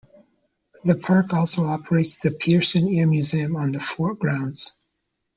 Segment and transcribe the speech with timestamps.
[0.83, 4.73] The park also operates the Pearson Air Museum on the fort grounds.